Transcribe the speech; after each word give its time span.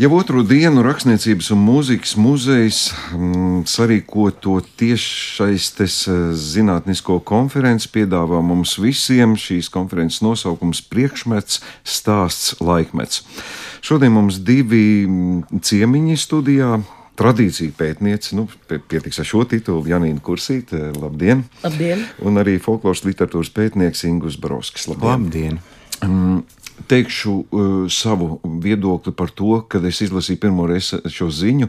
Jau 0.00 0.14
otro 0.16 0.40
dienu 0.40 0.80
Rakstniecības 0.80 1.50
un 1.52 1.58
mūzikas 1.60 2.14
muzejs 2.16 2.76
mm, 3.12 3.66
sarīko 3.68 4.30
to 4.32 4.54
tiešsaistes 4.80 5.96
eh, 6.08 6.20
zinātnisko 6.32 7.18
konferenci 7.28 7.90
piedāvā 7.92 8.38
mums 8.40 8.78
visiem. 8.80 9.34
Šīs 9.36 9.68
konferences 9.68 10.22
nosaukums 10.24 10.80
priekšmets, 10.88 11.58
stāsts, 11.84 12.54
laikmets. 12.64 13.20
Šodien 13.84 14.14
mums 14.14 14.38
divi 14.40 15.04
mm, 15.04 15.60
ciemiņi 15.68 16.16
studijā 16.22 16.78
tradīciju 17.20 17.74
pētniece, 17.76 18.38
nu, 18.38 18.46
pietiks 18.70 19.20
ar 19.20 19.28
šo 19.28 19.44
titulu, 19.50 19.84
Janīna 19.90 20.24
Kursīte, 20.24 20.94
labdien! 20.96 21.44
Labdien! 21.66 22.06
Un 22.24 22.40
arī 22.40 22.56
folkloras 22.56 23.04
literatūras 23.04 23.52
pētnieks 23.52 24.06
Ingus 24.08 24.40
Brovskis, 24.40 24.88
labdien! 24.94 25.60
labdien. 25.60 25.60
Teikšu 26.88 27.32
uh, 27.32 27.68
savu 27.92 28.40
viedokli 28.62 29.12
par 29.12 29.30
to, 29.34 29.60
kad 29.68 29.84
es 29.84 30.00
izlasīju 30.04 30.40
pirmo 30.40 30.66
reizi 30.68 31.00
šo 31.10 31.28
ziņu. 31.34 31.68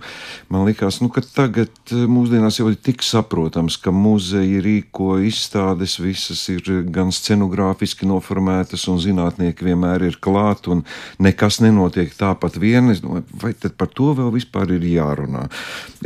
Man 0.53 0.65
liekas, 0.69 1.01
nu, 1.03 1.09
ka 1.13 1.23
tagad 1.25 1.71
uh, 1.91 2.05
mūsdienās 2.11 2.59
jau 2.59 2.69
ir 2.71 2.77
tik 2.79 3.03
saprotams, 3.05 3.77
ka 3.81 3.93
muzeji 3.95 4.61
rīko 4.63 5.17
izstādes, 5.27 5.97
visas 6.01 6.43
ir 6.53 6.63
gan 6.93 7.11
scenogrāfiski 7.15 8.07
noformētas, 8.09 8.87
un 8.91 9.01
zinātnieki 9.03 9.67
vienmēr 9.67 10.07
ir 10.07 10.19
klāt, 10.23 10.69
un 10.71 10.85
nekas 11.19 11.59
nenotiek 11.65 12.13
tāpat 12.17 12.59
vien. 12.61 12.91
Es 12.93 13.03
domāju, 13.03 13.27
vai 13.43 13.53
tad 13.57 13.75
par 13.79 13.91
to 13.91 14.13
vēl 14.17 14.31
vispār 14.35 14.75
ir 14.77 14.87
jārunā? 14.93 15.47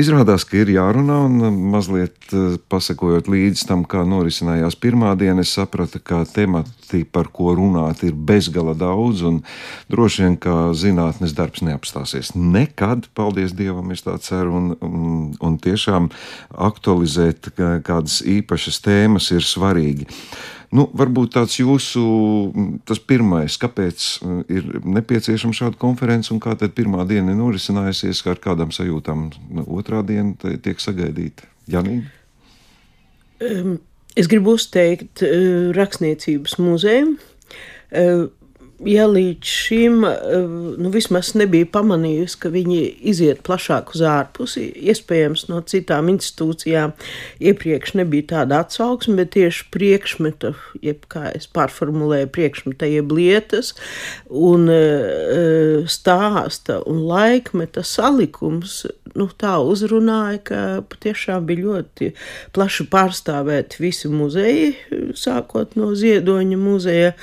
Izrādās, 0.01 0.47
ka 0.49 0.59
ir 0.63 0.73
jārunā, 0.75 1.21
un 1.29 1.49
uh, 1.49 1.61
mazliet 1.75 2.33
pasakojot 2.71 3.29
līdz 3.31 3.67
tam, 3.69 3.85
kā 3.85 4.01
norisinājās 4.07 4.79
pirmā 4.81 5.13
diena, 5.19 5.45
es 5.45 5.53
sapratu, 5.55 6.01
ka 6.01 6.23
temati, 6.25 7.03
par 7.11 7.29
ko 7.33 7.53
runāt, 7.57 8.03
ir 8.07 8.15
bezgala 8.15 8.73
daudz 8.77 8.94
daudz, 8.95 9.21
un 9.27 9.43
droši 9.91 10.23
vien, 10.23 10.39
ka 10.39 10.71
zinātnes 10.77 11.35
darbs 11.35 11.63
neapstāsies 11.65 12.33
nekad, 12.35 13.09
paldies 13.17 13.53
Dievam, 13.55 13.91
es 13.91 14.05
tā 14.07 14.15
ceru, 14.23 14.55
un, 14.55 14.73
un, 14.79 15.29
un 15.43 15.61
tiešām 15.61 16.09
aktualizēt 16.71 17.51
kādas 17.55 18.21
īpašas 18.23 18.81
tēmas 18.85 19.31
ir 19.35 19.45
svarīgi. 19.45 20.07
Nu, 20.75 20.87
varbūt 20.97 21.35
tāds 21.35 21.59
jūsu 21.59 22.01
pirmais, 23.07 23.55
kāpēc 23.61 24.05
uh, 24.25 24.39
ir 24.51 24.79
nepieciešama 24.83 25.55
šāda 25.55 25.79
konference 25.79 26.33
un 26.33 26.41
kā 26.43 26.55
tad 26.59 26.73
pirmā 26.77 27.05
diena 27.07 27.31
ir 27.31 27.39
norisinājusies, 27.39 28.23
ar 28.31 28.41
kādām 28.43 28.73
sajūtām 28.75 29.29
otrā 29.65 30.01
diena 30.07 30.33
tiek 30.35 30.81
sagaidīta? 30.81 31.47
Janīna? 31.71 32.09
Um, 33.45 33.77
es 34.17 34.29
gribu 34.31 34.55
uzteikt 34.57 35.23
uh, 35.25 35.71
rakstniecības 35.77 36.57
muzeju. 36.61 37.15
Uh, 37.95 38.27
ja 38.83 39.05
līdz 39.07 39.47
šim 39.47 40.03
eh, 40.05 40.47
nu, 40.81 40.89
vismaz 40.93 41.31
nebija 41.37 41.67
pamanījusi, 41.71 42.39
ka 42.41 42.51
viņi 42.53 42.79
iziet 43.11 43.41
plašāk 43.45 43.93
uz 43.95 44.03
ārpusi, 44.05 44.67
iespējams, 44.91 45.45
no 45.51 45.61
citām 45.67 46.09
institūcijām 46.11 46.95
iepriekš 47.39 47.95
nebija 48.01 48.29
tāda 48.33 48.61
atsauksme, 48.65 49.15
bet 49.21 49.33
tieši 49.37 49.69
priekšmeta, 49.73 50.53
jeb 50.83 51.07
kā 51.11 51.29
es 51.31 51.47
pārformulēju, 51.55 52.31
priekšmeta 52.35 52.89
jeb 52.91 53.15
lietas 53.15 53.73
un 54.27 54.67
eh, 54.73 55.85
stāsta 55.87 56.81
un 56.89 57.05
laikmeta 57.07 57.85
salikums, 57.85 58.83
nu, 59.15 59.29
tā 59.39 59.55
uzrunāja, 59.63 60.41
ka 60.43 60.61
patiešām 60.91 61.47
bija 61.47 61.69
ļoti 61.69 62.11
plaši 62.55 62.89
pārstāvēt 62.91 63.79
visi 63.79 64.11
muzeji, 64.11 64.73
sākot 65.15 65.77
no 65.79 65.93
Ziedoņa 65.95 66.59
muzeja 66.59 67.13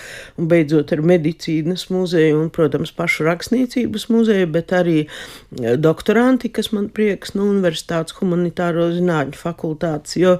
un 0.41 0.48
beidzot 0.48 0.95
ar 0.97 1.05
medicīnu 1.05 1.42
medicīnas 1.43 1.91
muzeju 1.91 2.41
un, 2.41 2.51
protams, 2.51 2.93
pašu 2.93 3.25
rakstniecības 3.25 4.09
muzeju, 4.09 4.47
bet 4.53 4.73
arī 4.73 5.07
e, 5.07 5.77
doktoranti, 5.77 6.51
kas 6.51 6.73
man 6.73 6.89
prieks 6.89 7.35
no 7.35 7.45
Universitātes 7.51 8.15
humanitāro 8.21 8.93
zinātņu 8.93 9.37
fakultātes, 9.37 10.17
jo 10.17 10.39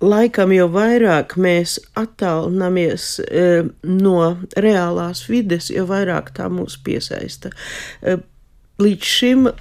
laikam 0.00 0.52
jau 0.52 0.68
vairāk 0.70 1.36
mēs 1.36 1.78
attālinamies 1.96 3.20
e, 3.20 3.64
no 3.82 4.38
reālās 4.56 5.26
vides, 5.28 5.70
jo 5.70 5.86
vairāk 5.86 6.32
tā 6.36 6.48
mūs 6.48 6.78
piesaista. 6.84 7.50
E, 8.02 8.18
līdz 8.78 9.02
šim 9.02 9.48
e, 9.48 9.54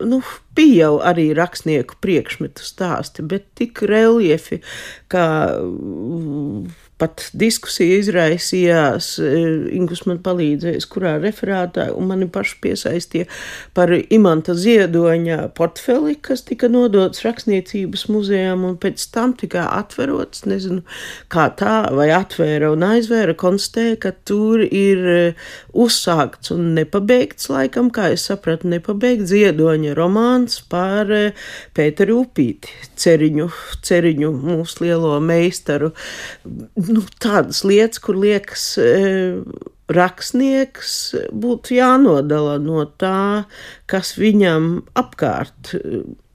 nu, 0.00 0.22
bija 0.56 0.88
jau 0.88 1.00
arī 1.04 1.34
rakstnieku 1.36 2.00
priekšmetu 2.00 2.64
stāsti, 2.64 3.22
bet 3.22 3.50
tik 3.54 3.82
reliefi, 3.84 4.62
kā 5.12 5.28
pat 6.98 7.28
diskusija 7.38 7.98
izraisījās. 8.02 9.10
E, 9.22 9.30
Ingus 9.78 10.04
man 10.08 10.20
palīdzēja, 10.24 10.82
kurā 10.90 11.14
referātā, 11.22 11.88
un 11.94 12.08
mani 12.10 12.28
paši 12.32 12.58
piesaistīja 12.64 13.28
par 13.76 13.92
imanta 13.94 14.56
ziedoņa 14.58 15.52
portfeli, 15.58 16.16
kas 16.22 16.42
tika 16.48 16.70
nodots 16.72 17.22
rakstniecības 17.26 18.06
muzejām, 18.10 18.66
un 18.68 18.76
pēc 18.82 19.04
tam 19.14 19.34
tikai 19.38 19.64
atverots, 19.78 20.44
nezinu, 20.50 20.82
kā 21.32 21.48
tā, 21.58 21.76
vai 21.94 22.10
atvēra 22.14 22.72
un 22.74 22.86
aizvēra, 22.88 23.36
konstatēja, 23.38 24.00
ka 24.02 24.14
tur 24.28 24.64
ir 24.66 25.04
e, 25.14 25.20
uzsākts 25.78 26.52
un 26.54 26.72
nepabeigts, 26.78 27.50
laikam, 27.52 27.92
kā 27.94 28.10
es 28.16 28.26
sapratu, 28.30 28.70
nepabeigts 28.72 29.30
ziedoņa 29.30 29.94
romāns 29.98 30.58
par 30.70 31.12
e, 31.14 31.22
Pēteru 31.78 32.22
Upīti, 32.24 32.74
ceriņu, 32.98 33.48
ceriņu 33.86 34.34
mūsu 34.34 34.88
lielo 34.88 35.14
meistaru 35.22 35.92
nu, 36.92 37.04
tādas 37.22 37.64
lietas, 37.66 38.00
kur 38.02 38.18
liekas, 38.18 38.64
e, 38.80 39.42
rakstnieks 39.88 40.94
būtu 41.32 41.78
jānodala 41.78 42.58
no 42.60 42.84
tā, 43.00 43.48
kas 43.88 44.12
viņam 44.20 44.82
apkārt 44.98 45.72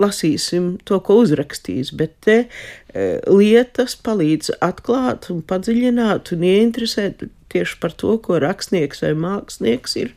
lasīsim 0.01 0.73
to, 0.87 0.97
ko 1.05 1.19
uzrakstīs, 1.21 1.93
bet 1.95 2.15
te 2.25 2.37
e, 2.41 3.05
lietas 3.29 3.95
palīdz 3.95 4.55
atklāt 4.63 5.29
un 5.33 5.43
padziļināt 5.45 6.33
un 6.33 6.45
ieinteresēt 6.49 7.27
tieši 7.53 7.77
par 7.79 7.93
to, 7.93 8.15
ko 8.25 8.39
rakstnieks 8.41 9.03
vai 9.05 9.13
mākslinieks 9.17 9.97
ir 10.01 10.13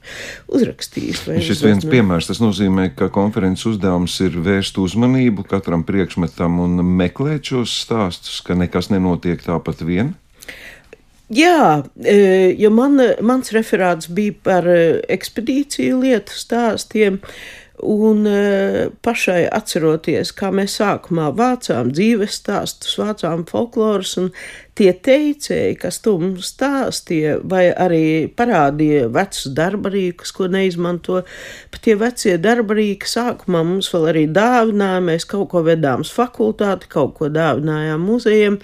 uzrakstījis. 0.48 1.26
Šis 1.44 1.64
viens 1.64 1.84
piemērs, 1.88 2.30
tas 2.30 2.40
nozīmē, 2.40 2.88
ka 2.96 3.10
konferences 3.12 3.74
uzdevums 3.74 4.16
ir 4.24 4.38
vērst 4.40 4.80
uzmanību 4.80 5.44
katram 5.50 5.84
priekšmetam 5.86 6.60
un 6.64 6.80
meklēt 6.96 7.52
šos 7.52 7.76
stāstus, 7.84 8.40
ka 8.46 8.56
nekas 8.56 8.88
nenotiek 8.94 9.44
tāpat 9.44 9.84
vien. 9.84 10.14
Jā, 11.26 11.82
e, 12.06 12.54
jo 12.54 12.70
man, 12.70 13.00
mans 13.26 13.50
referāts 13.50 14.06
bija 14.14 14.34
par 14.46 14.66
e, 14.70 14.82
ekspedīciju 15.10 16.02
lietu 16.04 16.36
stāstiem. 16.38 17.18
Un 17.82 18.22
e, 18.30 18.36
pašai 19.04 19.42
atceroties, 19.52 20.30
kā 20.38 20.48
mēs 20.54 20.78
sākumā 20.78 21.26
vācām 21.36 21.90
dzīves 21.92 22.38
stāstus, 22.38 22.94
vācām 22.96 23.42
folkloras, 23.50 24.14
un 24.22 24.30
tie 24.78 24.94
teicēji, 24.94 25.74
kas 25.82 25.98
to 26.04 26.14
mums 26.22 26.54
stāstīja, 26.54 27.34
vai 27.44 27.66
arī 27.74 28.30
parādīja 28.38 29.10
vecus 29.12 29.50
darbarīkus, 29.58 30.32
ko 30.38 30.48
neizmanto, 30.54 31.24
bet 31.74 31.84
tie 31.84 31.98
vecie 32.00 32.38
darbarīki 32.40 33.10
sākumā 33.12 33.66
mums 33.66 33.90
vēl 33.92 34.08
arī 34.14 34.24
dāvināja, 34.30 35.02
mēs 35.10 35.28
kaut 35.28 35.50
ko 35.52 35.66
vedām 35.66 36.06
uz 36.06 36.14
fakultāti, 36.14 36.88
kaut 36.96 37.18
ko 37.18 37.28
dāvinājām 37.34 38.08
muzejiem 38.08 38.62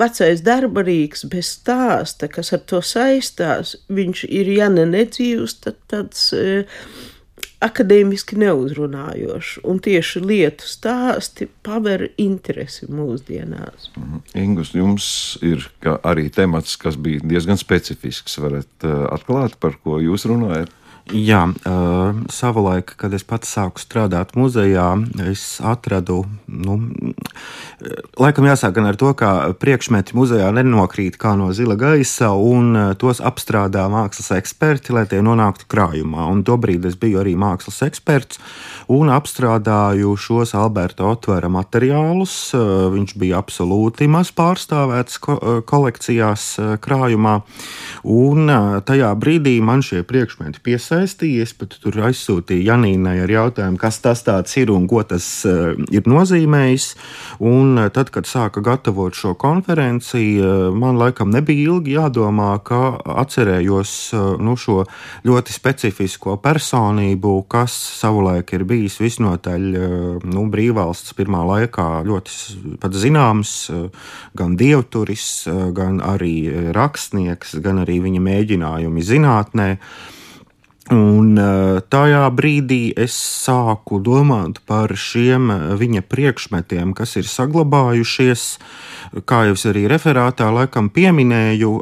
vecais 0.00 0.42
darbarīgs 0.44 1.26
bez 1.30 1.54
stāsta, 1.58 2.28
kas 2.30 2.52
ar 2.56 2.62
to 2.68 2.82
saistās, 2.84 3.76
viņš 3.88 4.26
ir, 4.28 4.52
ja 4.58 4.70
ne 4.72 4.86
nedzīvs, 4.90 5.58
tad 5.64 5.78
tāds 5.90 6.26
e, 6.36 6.64
akadēmiski 7.64 8.38
neuzrunājošs. 8.42 9.60
Un 9.68 9.80
tieši 9.84 10.22
lietu 10.24 10.68
stāsti 10.68 11.48
paver 11.66 12.08
interesi 12.20 12.88
mūsdienās. 12.90 13.90
Mm. 13.98 14.22
Ingus, 14.44 14.74
jums 14.76 15.08
ir 15.44 15.66
arī 16.02 16.28
temats, 16.34 16.76
kas 16.80 16.98
bija 17.00 17.24
diezgan 17.24 17.60
specifisks. 17.60 18.38
Varat 18.42 18.88
uh, 18.88 19.06
atklāt, 19.14 19.58
par 19.62 19.78
ko 19.82 20.00
jūs 20.02 20.26
runājat? 20.30 20.72
Jā, 21.12 21.42
uh, 21.52 22.16
savulaik, 22.32 22.94
kad 22.96 23.12
es 23.12 23.26
pats 23.28 23.50
sāku 23.52 23.82
strādāt 23.82 24.30
muzejā, 24.40 24.86
es 25.28 25.58
atradu, 25.60 26.22
nu, 26.48 26.78
laikam 28.16 28.46
jāsāk 28.48 28.80
ar 28.80 28.96
to, 28.96 29.10
ka 29.12 29.52
priekšmeti 29.60 30.16
muzejā 30.16 30.48
nenokrīt 30.56 31.18
kā 31.20 31.34
no 31.36 31.50
zila 31.52 31.76
gaisa, 31.76 32.30
un 32.32 32.96
tos 32.96 33.20
apstrādā 33.20 33.84
mākslas 33.92 34.32
eksperti, 34.38 34.94
lai 34.96 35.04
tie 35.10 35.20
nonāktu 35.20 35.68
krājumā. 35.68 36.24
Un 36.32 36.40
tobrīd 36.40 36.88
es 36.88 36.96
biju 36.96 37.20
arī 37.20 37.36
mākslas 37.36 37.82
eksperts 37.84 38.40
un 38.88 39.12
apstrādāju 39.12 40.16
šos 40.16 40.54
Alberta 40.56 41.04
Otvera 41.10 41.52
materiālus. 41.52 42.38
Viņš 42.96 43.16
bija 43.20 43.44
absolūti 43.44 44.08
maz 44.08 44.32
pārstāvēts 44.32 45.20
ko 45.20 45.36
kolekcijās 45.68 46.48
krājumā, 46.80 47.36
un 48.08 48.56
tajā 48.88 49.12
brīdī 49.20 49.58
man 49.60 49.84
šie 49.84 50.00
priekšmeti 50.08 50.64
piesaistīja 50.64 50.93
iesaistījies, 50.94 51.54
bet 51.58 51.76
tur 51.82 51.96
aizsūtīja 52.08 52.72
Janīnai 52.72 53.16
ar 53.24 53.30
jautājumu, 53.30 53.78
kas 53.80 54.00
tas 54.04 54.22
ir 54.56 54.70
un 54.70 54.86
ko 54.90 55.02
tas 55.06 55.26
uh, 55.48 55.74
ir 55.92 56.06
nozīmējis. 56.08 56.86
Un 57.44 57.78
uh, 57.78 57.88
tad, 57.94 58.10
kad 58.14 58.28
sāka 58.28 58.62
gatavot 58.64 59.14
šo 59.14 59.34
konferenci, 59.34 60.38
uh, 60.38 60.70
man 60.74 60.98
laikam 61.00 61.32
nebija 61.34 61.70
ilgi 61.70 61.96
jādomā, 61.96 62.54
kā 62.64 62.96
atcerējos 63.24 63.94
uh, 64.14 64.24
nu, 64.42 64.56
šo 64.56 64.84
ļoti 65.26 65.54
specifisko 65.54 66.38
personību, 66.42 67.36
kas 67.50 67.74
savulaik 68.00 68.54
ir 68.54 68.66
bijis 68.68 68.98
visnotaļ 69.02 69.68
uh, 69.74 70.26
nu, 70.30 70.46
brīvvalsts 70.52 71.16
pirmā 71.18 71.44
laikā 71.50 71.88
ļoti 72.06 72.78
pat 72.82 72.96
zināms, 72.96 73.54
uh, 73.72 74.10
gan 74.36 74.58
dievturis, 74.60 75.28
uh, 75.50 75.68
gan 75.74 76.00
arī 76.04 76.36
rakstnieks, 76.74 77.58
gan 77.64 77.82
arī 77.84 78.00
viņa 78.04 78.26
mēģinājumi 78.30 79.08
zinātnē. 79.12 79.72
Un 80.92 81.38
tajā 81.88 82.24
brīdī 82.36 82.92
es 83.00 83.14
sāku 83.16 84.02
domāt 84.04 84.58
par 84.68 84.92
šiem 84.92 85.48
viņa 85.80 86.02
priekšmetiem, 86.12 86.92
kas 86.92 87.16
ir 87.16 87.24
saglabājušies. 87.24 88.44
Kā 89.24 89.46
jau 89.48 89.56
es 89.56 89.64
arī 89.70 89.86
referātā 89.88 90.50
laikam 90.52 90.90
pieminēju, 90.92 91.72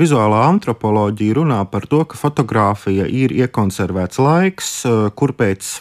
vizuālā 0.00 0.46
antropoloģija 0.54 1.36
runā 1.36 1.60
par 1.68 1.84
to, 1.90 2.06
ka 2.08 2.16
fotografija 2.16 3.04
ir 3.04 3.36
iekonservēts 3.36 4.24
laiks, 4.24 4.74
kur 5.20 5.36
pēc, 5.36 5.72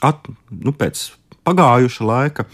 at, 0.00 0.24
nu, 0.48 0.72
pēc 0.72 1.10
pagājuša 1.50 2.06
laika 2.06 2.46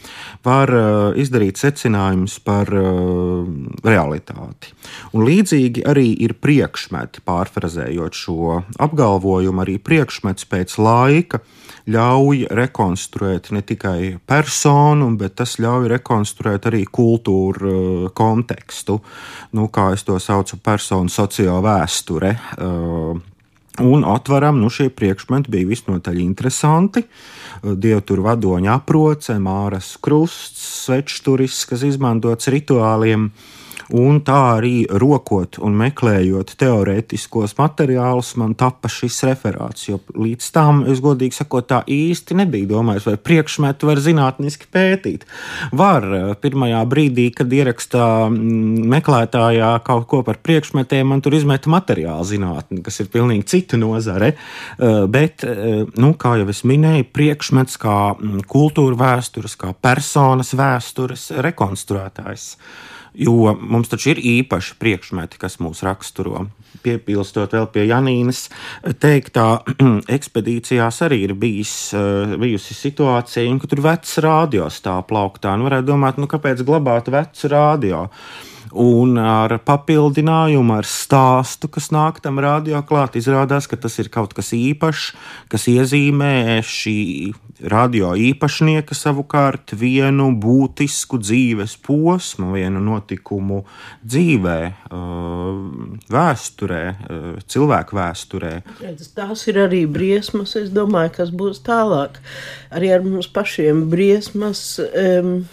var 0.46 0.72
uh, 0.72 1.18
izdarīt 1.18 1.60
secinājumus 1.60 2.38
par 2.46 2.72
uh, 2.72 3.44
realitāti. 3.86 4.72
Un 5.12 5.26
līdzīgi 5.28 5.84
arī 5.88 6.08
ir 6.24 6.36
priekšmeti, 6.40 7.22
pārfrazējot 7.26 8.16
šo 8.16 8.60
apgalvojumu, 8.82 9.62
arī 9.64 9.78
priekšmets 9.82 10.48
pēc 10.50 10.78
laika 10.80 11.42
ļauj 11.86 12.48
rekonstruēt 12.56 13.52
ne 13.54 13.62
tikai 13.62 14.16
personu, 14.26 15.12
bet 15.18 15.36
tas 15.38 15.56
ļauj 15.62 15.90
rekonstruēt 15.94 16.66
arī 16.70 16.82
kultūru 16.90 17.70
uh, 17.70 18.10
kontekstu. 18.16 18.98
Nu, 19.54 19.70
kā 19.70 19.92
es 19.94 20.06
to 20.06 20.18
saucu, 20.22 20.58
personu 20.62 21.12
sociālo 21.12 21.62
vēsture. 21.66 22.36
Uh, 22.56 23.35
un 23.82 24.06
atveram, 24.08 24.60
nu 24.60 24.70
šie 24.72 24.88
priekšmeti 24.94 25.52
bija 25.52 25.68
visnotaļ 25.68 26.20
interesanti. 26.22 27.04
Uh, 27.04 27.74
dievturu 27.74 28.26
vadoņa 28.26 28.76
aproce, 28.78 29.36
māras 29.42 29.94
krusts, 30.02 30.62
svečturis, 30.86 31.64
kas 31.68 31.84
izmantots 31.86 32.50
rituāliem 32.52 33.30
un 33.94 34.18
tā 34.26 34.38
arī 34.56 34.86
rokot 34.90 35.58
un 35.62 35.76
meklējot 35.78 36.56
teorētiskos 36.58 37.56
materiālus, 37.58 38.32
man 38.40 38.56
tapa 38.58 38.90
šis 38.90 39.20
referāts. 39.28 39.86
Jo 39.88 40.00
līdz 40.16 40.48
tam, 40.54 40.82
es 40.90 41.02
godīgi 41.04 41.38
sakot, 41.38 41.68
tā 41.70 41.82
īsti 41.86 42.38
nebija 42.40 42.70
domājis, 42.74 43.06
vai 43.10 43.16
priekšmetu 43.28 43.90
var 43.90 44.02
zinātniski 44.02 44.70
pētīt. 44.72 45.26
Var 45.76 46.08
pirmajā 46.42 46.82
brīdī, 46.90 47.28
kad 47.36 47.52
ierakstā 47.52 48.06
mm, 48.30 48.86
meklētājā 48.96 49.70
kaut 49.86 50.08
ko 50.10 50.22
par 50.26 50.40
priekšmetiem, 50.42 51.06
man 51.12 51.22
tur 51.24 51.36
izmeta 51.38 51.70
materiāla 51.72 52.26
zinātni, 52.26 52.82
kas 52.86 53.00
ir 53.02 53.10
pilnīgi 53.12 53.46
cita 53.54 53.78
nozare. 53.80 54.34
Eh, 54.34 55.06
bet, 55.10 55.44
eh, 55.46 55.84
nu, 55.96 56.12
kā 56.18 56.36
jau 56.40 56.48
es 56.52 56.64
minēju, 56.66 57.08
priekšmets 57.14 57.78
kā 57.82 57.98
mm, 58.16 58.44
kultūra 58.50 58.98
vēstures, 58.98 59.56
kā 59.60 59.72
personas 59.74 60.54
vēstures 60.56 61.30
rekonstruētājs. 61.46 62.50
Jo 63.16 63.54
mums 63.56 63.88
taču 63.88 64.10
ir 64.12 64.20
īpaši 64.20 64.74
priekšmeti, 64.80 65.38
kas 65.40 65.56
mūs 65.62 65.80
raksturo. 65.86 66.46
Piepilstot 66.84 67.54
vēl 67.56 67.68
pie 67.72 67.86
Janīnas 67.88 68.42
teiktā, 69.00 69.62
ekspedīcijās 70.18 71.00
arī 71.06 71.22
ir 71.28 71.32
bijis, 71.40 71.72
eh, 71.96 72.34
bijusi 72.40 72.76
situācija, 72.76 73.54
ka 73.62 73.70
tur 73.72 73.80
vecs 73.86 74.18
rādio 74.24 74.68
stāv 74.72 75.06
plauktā. 75.08 75.56
Nu, 75.56 75.70
varētu 75.70 75.88
domāt, 75.88 76.20
nu, 76.20 76.28
kāpēc 76.28 76.60
glabāt 76.66 77.08
vecu 77.12 77.52
rādio? 77.52 78.04
Un 78.76 79.16
ar 79.16 79.54
papildinājumu, 79.64 80.74
ar 80.76 80.86
stāstu, 80.88 81.70
kas 81.72 81.88
nāk 81.94 82.20
tam 82.24 82.40
radio 82.42 82.82
klāt, 82.84 83.16
izrādās, 83.16 83.68
ka 83.70 83.78
tas 83.80 83.96
ir 84.02 84.10
kaut 84.12 84.34
kas 84.36 84.52
īpašs, 84.56 85.06
kas 85.52 85.64
iezīmē 85.72 86.60
šī 86.60 87.00
radio 87.72 88.10
īpašnieka 88.20 88.96
savukārt 88.96 89.72
vienu 89.78 90.28
būtisku 90.40 91.18
dzīves 91.22 91.76
posmu, 91.86 92.52
vienu 92.56 92.82
notikumu 92.84 93.62
dzīvē, 94.04 94.58
vēsturē, 96.12 96.82
cilvēku 97.48 97.96
vēsturē. 97.96 98.54
Tās 99.16 99.46
ir 99.48 99.62
arī 99.64 99.86
briesmas, 99.88 100.56
es 100.60 100.72
domāju, 100.74 101.14
kas 101.16 101.32
būs 101.32 101.64
tālāk. 101.66 102.20
Arī 102.76 102.92
ar 102.92 103.06
mums 103.06 103.30
pašiem 103.32 103.86
briesmas. 103.92 104.68
Um, 104.92 105.46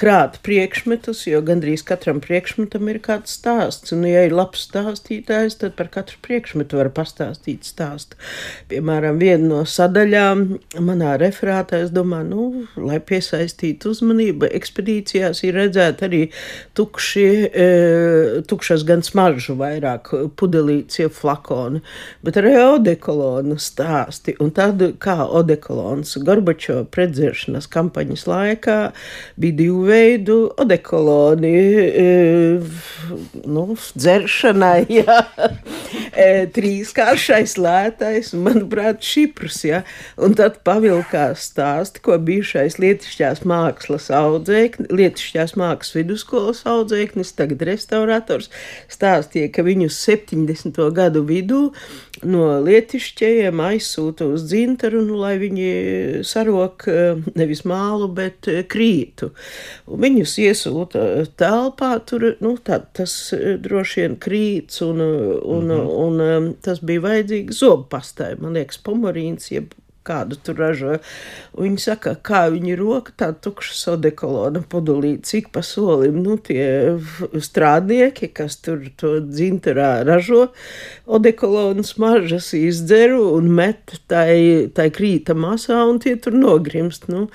krāt 0.00 0.38
priekšmetus, 0.46 1.26
jo 1.28 1.42
gandrīz 1.44 1.82
katram 1.86 2.22
priekšmetam 2.24 2.88
ir 2.88 3.00
kāds 3.04 3.34
stāsts. 3.36 3.92
Un, 3.92 4.06
ja 4.08 4.24
ir 4.24 4.34
labs 4.34 4.62
stāstītājs, 4.68 5.58
tad 5.60 5.74
par 5.76 5.90
katru 5.92 6.16
priekšmetu 6.24 6.78
var 6.80 6.88
pastāstīt 6.96 7.68
stāstu. 7.68 8.16
Piemēram, 8.70 9.18
viena 9.20 9.44
no 9.50 9.60
sadaļām 9.68 10.44
manā 10.86 11.16
referātā, 11.20 11.82
es 11.84 11.92
domāju, 11.92 12.28
nu, 12.30 12.46
lai 12.88 13.00
piesaistītu 13.04 13.92
uzmanību, 13.92 14.48
ekspedīcijās 14.60 15.42
ir 15.44 15.58
redzēti 15.58 16.06
arī 16.08 16.22
tukši, 16.78 17.26
e, 17.50 17.68
tukšas 18.48 18.86
gan 18.88 19.04
smaržu 19.04 19.58
vairāk 19.60 20.12
pudelīts, 20.40 21.02
ja 21.02 21.12
flakoni, 21.12 21.82
bet 22.24 22.40
arī 22.40 22.54
odekolonu 22.62 23.58
stāsti. 23.60 24.38
Un 24.40 24.54
tad, 24.56 24.82
kā 25.02 25.18
odekolons 25.26 26.16
Gorbačo 26.24 26.80
predziršanas 26.94 27.68
kampaņas 27.70 28.26
laikā 28.30 28.80
bija 29.40 29.60
divi 29.60 29.89
veidu 29.90 30.38
odekoloni, 30.60 31.54
e, 31.90 32.04
nu, 33.50 33.64
dzeršanai, 33.74 34.84
jā, 35.00 35.18
e, 36.14 36.28
trīskāršais 36.54 37.56
lētais, 37.60 38.32
manuprāt, 38.38 39.02
šiprs, 39.04 39.60
jā, 39.66 39.82
un 40.20 40.36
tad 40.38 40.60
pavilkās 40.66 41.48
stāsti, 41.50 42.02
ko 42.06 42.18
bijušais 42.30 42.78
lietišķās 42.82 43.44
mākslas 43.50 44.10
audzēknis, 44.14 44.90
lietišķās 44.94 45.56
mākslas 45.60 45.98
vidusskolas 45.98 46.64
audzēknis, 46.70 47.34
tagad 47.38 47.66
restaurators, 47.68 48.50
stāstīja, 48.92 49.50
ka 49.54 49.66
viņu 49.66 49.90
70. 49.92 50.80
gadu 50.96 51.26
vidū 51.26 51.66
no 52.26 52.44
lietišķiem 52.64 53.60
aizsūta 53.64 54.26
uz 54.30 54.44
dzintaru, 54.50 55.02
nu, 55.06 55.18
lai 55.20 55.34
viņi 55.40 55.68
sarok 56.26 56.86
e, 56.90 56.96
nevis 57.38 57.64
mālu, 57.68 58.08
bet 58.16 58.48
krītu. 58.70 59.30
Un 59.90 60.02
viņus 60.04 60.36
iesūta 60.44 61.04
telpā, 61.40 61.92
tur 62.06 62.30
nu, 62.44 62.56
tā, 62.64 62.80
tas 62.96 63.14
droši 63.34 64.04
vien 64.04 64.16
krīts, 64.20 64.82
un, 64.86 65.00
un, 65.00 65.64
mm 65.64 65.70
-hmm. 65.70 65.92
un, 66.06 66.20
un 66.20 66.54
tas 66.62 66.80
bija 66.80 67.06
vajadzīgs 67.08 67.62
zobpastai. 67.64 68.34
Man 68.40 68.58
liekas, 68.58 68.80
pomorīns, 68.84 69.50
jeb 69.52 69.72
kādu 70.06 70.38
tur 70.40 70.56
ražoja. 70.60 71.00
Viņi 71.58 71.80
saka, 71.82 72.14
kā 72.16 72.46
viņi 72.52 72.76
roka 72.78 73.12
tā 73.20 73.30
tukša 73.36 73.74
sodekolona 73.76 74.62
podulīt, 74.70 75.26
cik 75.28 75.50
pa 75.54 75.62
solim, 75.66 76.20
nu, 76.24 76.38
tie 76.40 76.96
strādnieki, 77.36 78.30
kas 78.32 78.56
tur 78.64 78.82
to 79.00 79.18
dzinterā 79.24 80.00
ražo, 80.08 80.48
odekolonu 81.10 81.84
smaržas 81.86 82.52
izdzeru 82.56 83.34
un 83.36 83.50
met 83.60 83.96
tai, 84.10 84.70
tai 84.74 84.88
krīta 84.94 85.36
masā 85.36 85.82
un 85.88 86.00
tie 86.02 86.16
tur 86.16 86.36
nogrimst. 86.38 87.08
Nu, 87.10 87.26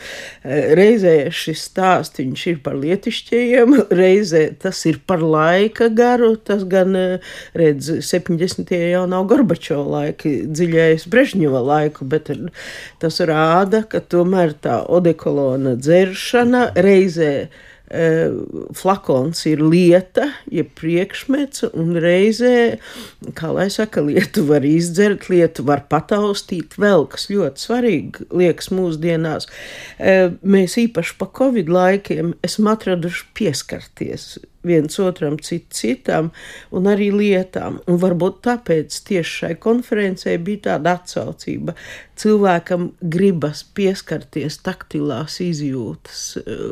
reizē 0.46 1.30
šis 1.36 1.68
stāstiņš 1.70 2.48
ir 2.54 2.62
par 2.66 2.80
lietišķajiem, 2.82 3.78
reizē 3.94 4.46
tas 4.62 4.82
ir 4.90 5.02
par 5.06 5.22
laika 5.22 5.92
garu, 5.94 6.34
tas 6.38 6.66
gan, 6.70 6.98
redz, 7.58 7.92
70. 8.06 8.74
jau 8.74 9.06
nav 9.10 9.28
Gorbačo 9.30 9.82
laiki, 9.86 10.38
dziļais 10.50 11.08
Brežņeva 11.12 11.62
laiku, 11.66 12.08
bet 12.10 12.32
Tas 13.02 13.22
rāda, 13.24 13.84
ka 13.90 14.02
tomēr 14.02 14.56
tā 14.64 14.82
odekolona 14.92 15.76
dzeršana 15.80 16.70
reizē 16.82 17.32
e, 17.46 18.06
flakons 18.78 19.44
ir 19.50 19.62
lieta, 19.64 20.30
jeb 20.50 20.70
ja 20.72 20.78
priekšmets, 20.80 21.68
un 21.74 21.94
reizē, 22.02 22.56
kā 23.38 23.52
lai 23.56 23.68
saka, 23.74 24.04
lietu 24.06 24.46
var 24.50 24.66
izdzert, 24.68 25.30
lietu 25.32 25.66
var 25.68 25.86
pataustīt. 25.92 26.78
Vēl 26.82 27.08
kas 27.12 27.30
ļoti 27.32 27.68
svarīgi 27.68 28.30
liekas 28.34 28.72
mūsdienās, 28.74 29.50
e, 30.00 30.18
mēs 30.42 30.80
īpaši 30.88 31.18
pa 31.22 31.30
covid 31.42 31.72
laikiem 31.72 32.36
esam 32.46 32.72
atraduši 32.74 33.30
pieskarties 33.38 34.36
viens 34.66 35.00
otram, 35.00 35.38
citu 35.42 35.76
citam, 35.76 36.32
un 36.76 36.90
arī 36.90 37.12
lietām. 37.14 37.80
Un 37.90 38.00
varbūt 38.02 38.42
tāpēc 38.48 39.00
tieši 39.08 39.40
šai 39.42 39.54
konferencē 39.62 40.36
bija 40.42 40.72
tāda 40.72 40.98
atsaucība. 41.00 41.76
Cilvēkam 42.16 42.90
gribas 43.02 43.66
pieskarties 43.76 44.62
taktilās 44.64 45.42
izjūtas, 45.44 46.22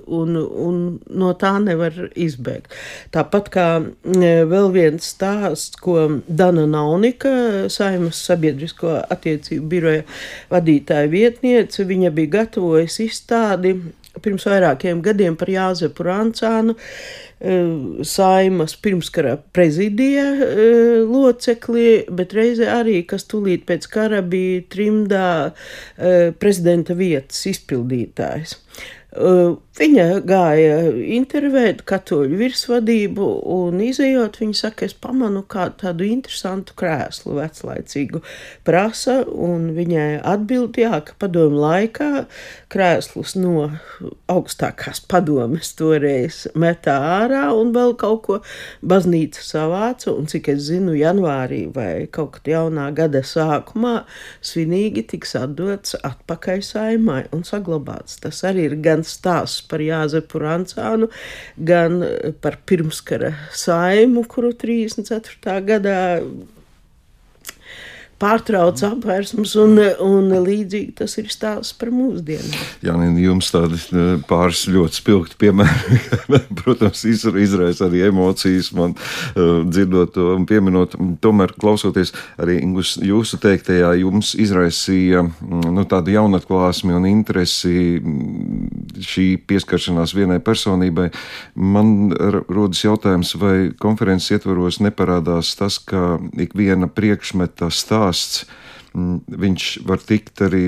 un, 0.07 0.37
un 0.39 0.77
no 1.11 1.33
tā 1.39 1.51
nevar 1.63 1.97
izbēgt. 2.15 2.71
Tāpat 3.13 3.49
kā 3.53 3.67
vēl 4.53 4.69
viens 4.75 5.09
stāsts, 5.13 5.75
ko 5.83 6.21
Dana 6.27 6.63
Naunika, 6.69 7.67
Saimas 7.73 8.21
sabiedrisko 8.23 9.01
attiecību 9.11 9.67
biroja 9.75 10.05
vadītāja 10.53 11.11
vietniece, 11.11 11.83
viņa 11.89 12.13
bija 12.15 12.37
gatavojusi 12.39 13.09
izstādi 13.11 13.75
pirms 14.21 14.45
vairākiem 14.47 15.01
gadiem 15.03 15.35
par 15.39 15.49
Jāzepu 15.49 16.05
Rancānu, 16.05 16.75
eh, 17.41 18.03
saimas 18.05 18.75
pirmskara 18.75 19.37
prezidija 19.55 20.25
eh, 20.45 21.01
locekli, 21.07 22.05
bet 22.09 22.35
reizē 22.37 22.69
arī, 22.77 22.99
kas 23.07 23.25
tūlīt 23.25 23.65
pēc 23.69 23.87
kara 23.89 24.21
bija 24.21 24.61
trimdā 24.69 25.29
eh, 25.49 26.31
prezidenta 26.39 26.97
vietas 26.97 27.45
izpildītājs. 27.49 28.59
Viņa 29.73 30.19
gāja 30.29 30.91
intervēt 31.17 31.79
katoļu 31.89 32.37
virsvadību, 32.37 33.27
un 33.55 33.79
izējot, 33.81 34.35
viņa 34.43 34.57
saka, 34.59 34.85
es 34.85 34.93
pamanu 34.93 35.41
kādu 35.49 35.79
tādu 35.81 36.05
interesantu 36.05 36.75
krēslu 36.77 37.39
veclaicīgu 37.39 38.21
prasa, 38.67 39.23
un 39.25 39.71
viņai 39.73 40.19
atbild, 40.29 40.77
jā, 40.77 40.99
ka 41.07 41.15
padomu 41.17 41.63
laikā 41.63 42.27
krēslus 42.69 43.33
no 43.39 43.71
augstākās 44.29 45.01
padomes 45.09 45.73
toreiz 45.79 46.43
metā 46.53 46.99
ārā, 47.15 47.47
un 47.57 47.73
vēl 47.73 47.95
kaut 47.97 48.21
ko 48.29 48.39
baznīca 48.85 49.41
savāca, 49.41 50.13
un 50.13 50.29
cik 50.29 50.51
es 50.53 50.67
zinu, 50.67 50.93
janvārī 51.01 51.63
vai 51.73 52.05
kaut 52.13 52.35
kad 52.37 52.53
jaunā 52.53 52.91
gada 52.93 53.23
sākumā 53.25 54.03
svinīgi 54.37 55.07
tiks 55.15 55.33
atdots 55.41 55.97
atpakaļ 56.05 56.61
saimai 56.69 57.23
un 57.33 57.41
saglabāts. 57.41 58.21
Tas 58.21 58.45
arī 58.45 58.69
ir 58.69 58.79
gan 58.85 59.01
stāsts 59.01 59.62
par 59.69 59.83
Jāzepu 59.83 60.41
Rancānu, 60.43 61.09
gan 61.57 62.01
par 62.43 62.59
pirmskara 62.67 63.33
saimu, 63.55 64.25
kuru 64.29 64.53
34. 64.57 65.59
gadā 65.67 66.01
pārtrauc 68.23 68.81
apvērsums, 68.87 69.53
un, 69.59 69.79
un 70.03 70.31
līdzīgi 70.45 70.93
tas 71.01 71.15
ir 71.19 71.29
stāsts 71.33 71.75
par 71.79 71.91
mūsdienām. 71.93 72.53
Jā, 72.85 72.95
jums 73.19 73.49
tādi 73.53 73.79
pāris 74.29 74.63
ļoti 74.71 74.99
spilgti 74.99 75.39
piemēri, 75.43 75.99
protams, 76.61 77.03
izraisa 77.09 77.87
arī 77.89 78.05
emocijas 78.07 78.71
man 78.77 78.95
dzirdot 79.35 80.13
to 80.15 80.29
un 80.37 80.47
pieminot. 80.49 80.95
Tomēr, 81.23 81.55
klausoties 81.59 82.13
arī 82.41 82.59
Ingus, 82.63 82.95
jūsu 83.03 83.39
teiktajā, 83.43 83.93
jums 84.03 84.33
izraisīja 84.39 85.25
nu, 85.43 85.85
tādu 85.89 86.15
jaunatklāsmi 86.15 86.95
un 86.95 87.09
interesi 87.09 87.75
šī 89.07 89.27
pieskaršanās 89.49 90.15
vienai 90.17 90.39
personībai. 90.43 91.09
Man 91.55 92.13
rodas 92.49 92.83
jautājums, 92.85 93.35
vai 93.39 93.71
konferences 93.79 94.37
ietvaros 94.37 94.81
neparādās 94.83 95.53
tas, 95.59 95.79
ka 95.79 96.17
ik 96.39 96.57
viena 96.57 96.89
priekšmeta 96.91 97.71
stāsts 97.73 98.45
viņš 98.93 99.67
var 99.89 100.01
tikt 100.05 100.43
arī 100.45 100.67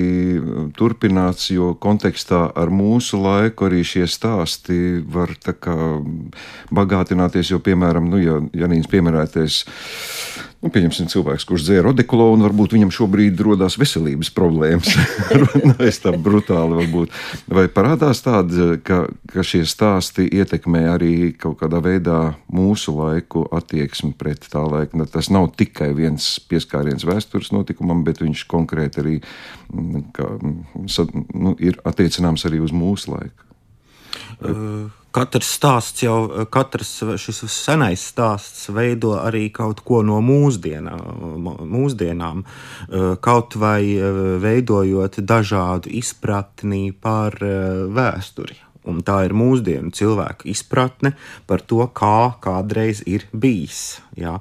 turpināts, 0.76 1.50
jo 1.54 1.74
kontekstā 1.78 2.48
ar 2.58 2.72
mūsu 2.74 3.20
laiku 3.22 3.68
arī 3.68 3.84
šie 3.86 4.06
stāsti 4.10 4.98
var 5.06 5.36
bagātināties. 6.74 7.52
Jo, 7.54 7.60
piemēram, 7.62 8.10
nu, 8.10 8.18
ja 8.18 8.40
Janīns 8.64 8.90
piemērēties 8.90 9.60
Nu, 10.66 10.70
pieņemsim, 10.74 11.06
cilvēks, 11.06 11.44
kurš 11.46 11.62
dzēra 11.62 11.92
odekolo, 11.92 12.24
un 12.34 12.40
varbūt 12.42 12.72
viņam 12.74 12.88
šobrīd 12.90 13.38
rodas 13.46 13.76
veselības 13.78 14.32
problēmas. 14.34 14.96
Nu, 15.66 15.74
es 15.86 16.00
tā 16.02 16.10
brutāli 16.10 16.74
varbūt. 16.80 17.12
Vai 17.54 17.66
parādās 17.70 18.18
tāda, 18.24 18.74
ka, 18.82 18.98
ka 19.30 19.44
šie 19.46 19.60
stāsti 19.68 20.26
ietekmē 20.40 20.82
arī 20.90 21.12
kaut 21.38 21.60
kādā 21.60 21.78
veidā 21.84 22.18
mūsu 22.50 22.96
laiku 22.96 23.44
attieksmi 23.54 24.10
pret 24.18 24.48
tā 24.50 24.64
laika? 24.66 25.06
Tas 25.12 25.30
nav 25.30 25.52
tikai 25.54 25.92
viens 25.94 26.26
pieskāriens 26.50 27.06
vēstures 27.06 27.52
notikumam, 27.54 28.02
bet 28.06 28.24
viņš 28.24 28.46
konkrēti 28.50 29.02
arī 29.04 29.16
mm, 29.22 30.04
kā, 30.18 30.28
mm, 30.34 31.24
nu, 31.30 31.54
ir 31.62 31.78
attiecināms 31.86 32.46
arī 32.50 32.62
uz 32.66 32.74
mūsu 32.74 33.14
laiku. 33.14 33.50
Uh 34.42 34.86
katrs 35.16 35.48
stāsts 35.56 36.04
jau, 36.04 36.46
katrs 36.52 36.92
šis 37.22 37.42
senais 37.52 38.04
stāsts 38.12 38.68
veido 38.76 39.14
arī 39.16 39.46
kaut 39.54 39.80
ko 39.86 40.02
no 40.04 40.20
mūsdienā, 40.24 40.98
mūsdienām, 41.76 42.44
kaut 43.24 43.56
vai 43.60 43.80
veidojot 44.44 45.20
dažādu 45.32 45.92
izpratni 46.02 46.90
par 46.92 47.40
vēsturi. 47.40 48.65
Un 48.86 49.02
tā 49.06 49.22
ir 49.26 49.34
mūsdienu 49.36 49.90
cilvēku 49.94 50.48
izpratne 50.52 51.14
par 51.46 51.62
to, 51.66 51.82
kā 51.96 52.36
kādreiz 52.42 53.02
ir 53.06 53.26
bijis. 53.32 53.98
Ja? 54.16 54.38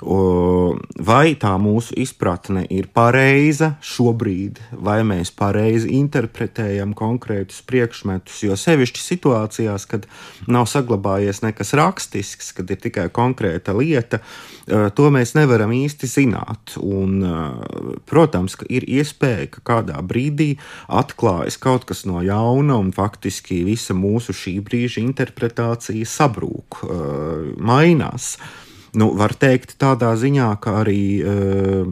Vai 0.00 1.34
tā 1.40 1.52
mūsu 1.60 1.96
izpratne 2.00 2.62
ir 2.72 2.88
pareiza 2.94 3.74
šobrīd, 3.84 4.60
vai 4.80 5.00
mēs 5.06 5.32
pareizi 5.36 5.90
interpretējam 5.98 6.94
konkrētus 6.96 7.60
priekšmetus, 7.68 8.38
jo 8.46 8.56
sevišķi 8.56 9.04
situācijās, 9.04 9.86
kad 9.90 10.06
nav 10.48 10.68
saglabājies 10.70 11.42
nekas 11.44 11.74
rakstisks, 11.78 12.54
kad 12.56 12.70
ir 12.70 12.80
tikai 12.80 13.08
konkrēta 13.12 13.74
lieta, 13.76 14.22
to 14.94 15.10
mēs 15.12 15.34
nevaram 15.36 15.72
īsti 15.74 16.08
zināt. 16.10 16.76
Un, 16.80 17.20
protams, 18.08 18.56
ka 18.60 18.68
ir 18.70 18.86
iespēja, 18.88 19.50
ka 19.56 19.64
kādā 19.72 19.98
brīdī 20.06 20.52
atklājas 20.86 21.58
kaut 21.60 21.86
kas 21.88 22.04
no 22.08 22.22
jauna 22.24 22.78
un 22.80 22.92
faktiski 22.94 23.62
viss 23.66 23.79
visa 23.80 23.96
mūsu 23.96 24.36
šī 24.36 24.58
brīža 24.60 25.00
interpretācija 25.00 26.04
sabrūk, 26.04 26.82
uh, 26.84 27.56
mainās. 27.56 28.36
Nu, 28.92 29.14
var 29.16 29.32
teikt, 29.38 29.78
tādā 29.80 30.12
ziņā, 30.18 30.50
ka 30.60 30.80
arī 30.82 31.02
uh, 31.22 31.86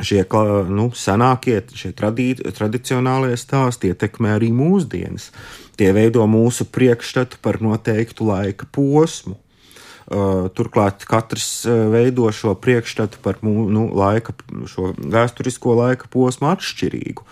šie 0.00 0.22
nu, 0.70 0.88
senākie, 0.94 1.60
šie 1.74 1.92
tradī, 1.92 2.32
tradicionālie 2.38 3.36
stāsti 3.36 3.92
ietekmē 3.92 4.36
arī 4.38 4.52
mūsdienas. 4.54 5.32
Tie 5.76 5.90
veido 5.92 6.24
mūsu 6.26 6.64
priekšstatu 6.64 7.42
par 7.42 7.60
noteiktu 7.60 8.24
laika 8.26 8.66
posmu. 8.72 9.36
Uh, 10.08 10.48
turklāt 10.56 11.04
katrs 11.04 11.66
uh, 11.68 11.90
veido 11.92 12.30
šo 12.32 12.54
priekšstatu 12.56 13.20
par 13.20 13.42
nu, 13.44 13.90
laika, 13.92 14.32
šo 14.64 14.94
vēsturisko 14.96 15.74
laika 15.76 16.08
posmu 16.08 16.48
atšķirīgu. 16.48 17.26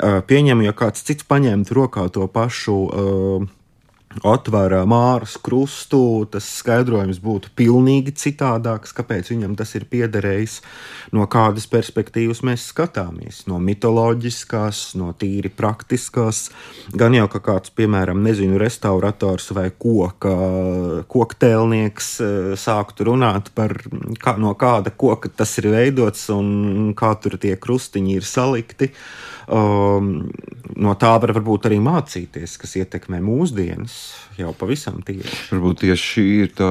Pieņemu, 0.00 0.66
ja 0.66 0.74
kāds 0.76 1.04
cits 1.06 1.24
paņemtu 1.24 1.76
rokā 1.76 2.08
to 2.12 2.26
pašu 2.28 2.76
atvēra 4.24 4.84
Māras 4.88 5.36
krustu, 5.42 6.26
tas 6.30 6.46
skaidrojums 6.60 7.18
būtu 7.22 7.50
pilnīgi 7.58 8.14
citādāks. 8.16 8.94
Kāpēc 8.96 9.30
viņam 9.32 9.56
tas 9.58 9.74
ir 9.76 9.86
piederējis? 9.90 10.60
No 11.16 11.26
kādas 11.30 11.66
perspektīvas 11.70 12.42
mēs 12.46 12.68
skatāmies? 12.70 13.44
No 13.50 13.58
mitoloģiskās, 13.62 14.94
no 15.00 15.12
tīri 15.18 15.50
praktiskās. 15.52 16.46
Gan 16.96 17.16
jau 17.18 17.26
kā 17.32 17.42
kāds, 17.44 17.72
piemēram, 17.76 18.22
nezinu, 18.24 18.58
restaurators 18.62 19.50
vai 19.56 19.68
koka, 19.76 20.34
koktēlnieks 21.12 22.10
sāktu 22.60 23.10
runāt 23.10 23.52
par 23.56 23.76
kā, 24.22 24.36
no 24.40 24.56
kāda 24.58 24.94
koka 24.96 25.32
tas 25.32 25.56
ir 25.60 25.70
veidots 25.74 26.28
un 26.34 26.92
kā 26.96 27.14
tur 27.20 27.38
tie 27.40 27.56
krustiņi 27.60 28.20
ir 28.20 28.26
salikti. 28.26 28.92
Um, 29.46 30.26
no 30.74 30.96
tā 30.98 31.12
var 31.22 31.30
varbūt 31.36 31.68
arī 31.68 31.76
mācīties, 31.78 32.56
kas 32.58 32.72
ietekmē 32.80 33.20
mūsdienas 33.22 34.05
jau 34.38 34.52
pavisam 34.56 35.00
tieši. 35.06 35.36
Varbūt 35.52 35.82
tieši 35.84 36.08
šī 36.10 36.24
ir 36.44 36.50
tā, 36.56 36.70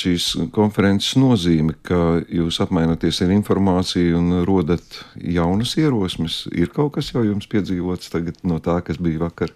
šīs 0.00 0.28
konferences 0.54 1.16
nozīme, 1.20 1.76
ka 1.86 2.20
jūs 2.32 2.60
apmainaties 2.64 3.22
ar 3.24 3.34
informāciju 3.34 4.20
un 4.20 4.38
rodat 4.48 5.02
jaunas 5.20 5.76
ierosmes. 5.80 6.44
Ir 6.54 6.72
kaut 6.74 6.96
kas 6.98 7.12
jau 7.14 7.24
jums 7.26 7.48
piedzīvots 7.50 8.12
tagad 8.14 8.40
no 8.46 8.60
tā, 8.64 8.80
kas 8.86 9.00
bija 9.02 9.26
vakar? 9.26 9.52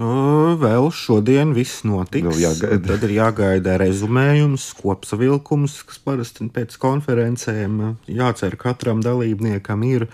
Vēl 0.00 0.86
šodien 0.96 1.52
viss 1.52 1.82
notiks. 1.84 2.24
Vēl 2.24 2.40
jāgaida. 2.46 2.78
Tad 2.86 3.02
ir 3.04 3.12
jāgaida 3.18 3.76
rezumējums, 3.82 4.70
kopsavilkums, 4.80 5.82
kas 5.88 6.00
parasti 6.00 6.48
pēc 6.52 6.78
konferencēm 6.80 7.98
jācer 8.08 8.56
katram 8.56 9.02
dalībniekam 9.04 9.84
ir. 9.84 10.08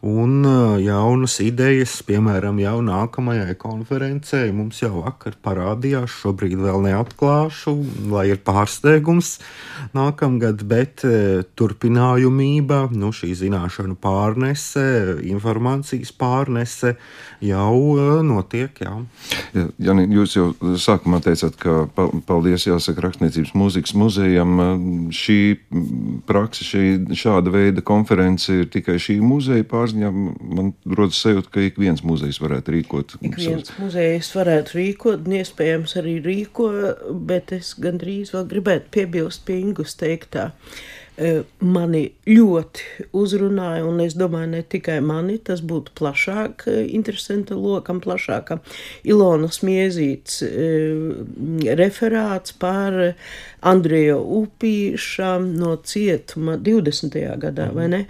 Un 0.00 0.42
jaunas 0.80 1.34
idejas, 1.44 1.98
piemēram, 2.08 2.56
jau 2.62 2.78
nākamajai 2.82 3.54
konferencei 3.60 4.48
mums 4.56 4.80
jau 4.80 5.02
vakar 5.04 5.36
parādījās. 5.44 6.14
Šobrīd 6.22 6.56
vēl 6.58 6.80
neatklāšu, 6.88 7.74
lai 8.10 8.30
ir 8.32 8.40
pārsteigums 8.42 9.36
nākamgad, 9.94 10.64
bet 10.64 11.04
turpinājumība, 11.60 12.86
nu, 12.96 13.12
šī 13.12 13.34
zināšanu 13.44 13.98
pārnese, 14.00 14.86
informācijas 15.28 16.16
pārnese 16.16 16.96
jau 17.44 17.76
notiek. 18.24 18.80
Jā. 18.80 18.96
Ja, 19.54 19.94
jūs 19.94 20.34
jau 20.36 20.46
sākumā 20.80 21.20
teicāt, 21.24 21.56
ka 21.60 21.84
paldies 22.26 22.66
jāsaka 22.66 23.04
rakstniecības 23.06 23.52
mūzikas 23.58 23.94
muzejam. 23.98 24.56
Šī 25.14 25.38
praksa, 26.28 26.66
šī 26.66 26.84
šāda 27.18 27.52
veida 27.54 27.84
konference 27.86 28.54
ir 28.54 28.70
tikai 28.72 28.98
šī 29.02 29.18
muzeja 29.24 29.66
pārziņā. 29.70 30.10
Man 30.10 30.72
rodas 30.86 31.20
sajūta, 31.22 31.52
ka 31.54 31.66
ik 31.66 31.80
viens 31.80 32.04
muzejs 32.06 32.40
varētu 32.42 32.76
rīkot. 32.76 33.18
Ik 33.26 33.38
viens 33.40 33.74
muzejs 33.80 34.32
varētu 34.36 34.78
rīkot, 34.80 35.26
un 35.26 35.40
iespējams 35.40 35.98
arī 36.00 36.18
rīko, 36.24 36.70
bet 37.30 37.54
es 37.56 37.74
gandrīz 37.80 38.34
vēl 38.36 38.48
gribētu 38.54 38.90
piebilst 38.96 39.46
pie 39.46 39.60
Ingus 39.60 39.96
teiktā. 40.00 40.50
Eh, 41.20 41.42
mani 41.60 42.06
ļoti 42.24 43.08
uzrunāja, 43.12 43.82
un 43.84 43.98
es 44.00 44.14
domāju, 44.16 44.54
ne 44.54 44.62
tikai 44.64 45.02
mani, 45.04 45.34
tas 45.44 45.60
būtu 45.60 45.92
plašāk, 45.98 46.64
eh, 46.72 46.78
interesanta 46.96 47.58
lokam, 47.58 48.00
plašākam. 48.00 48.62
Ilonas 49.04 49.60
Miezīts 49.60 50.40
eh, 50.46 51.74
referāts 51.76 52.56
par 52.56 52.96
Andriju 53.60 54.16
Upīša 54.40 55.34
no 55.44 55.76
cietuma 55.84 56.56
20. 56.56 57.36
gadā, 57.36 57.68
vai 57.76 57.88
ne, 57.92 58.02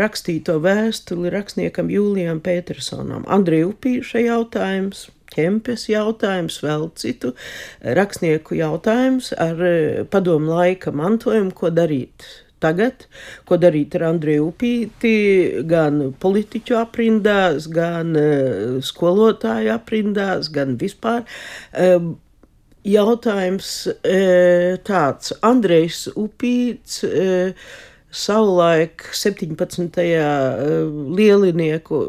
rakstīto 0.00 0.56
vēstuli 0.64 1.28
rakstniekam 1.34 1.92
Jūlijam 1.92 2.40
Petersonam. 2.40 3.28
Andrija 3.28 3.68
Upīša 3.68 4.24
jautājums 4.24 5.10
Kempes 5.30 5.86
jautājums, 5.90 6.60
vēl 6.64 6.88
citu 6.98 7.34
rakstnieku 7.98 8.58
jautājums 8.58 9.32
ar 9.38 9.60
eh, 9.66 10.04
padomu 10.10 10.56
laika 10.58 10.92
mantojumu, 10.94 11.54
ko 11.56 11.70
darīt 11.74 12.26
tagad, 12.60 13.06
ko 13.48 13.56
darīt 13.60 13.94
ar 13.96 14.08
Andriju 14.10 14.50
Upīti, 14.50 15.14
gan 15.68 16.10
politiķu 16.20 16.76
aprindās, 16.80 17.68
gan 17.72 18.12
uh, 18.20 18.80
skolotāju 18.84 19.72
aprindās, 19.72 20.50
gan 20.52 20.76
vispār. 20.80 21.24
Jautājums 22.80 23.70
tāds, 24.88 25.32
Andrejs 25.44 26.06
Upīts. 26.16 27.02
Savulaik 28.10 29.04
17. 29.14 30.02
Eh, 30.02 30.18
lielinieku 31.14 32.00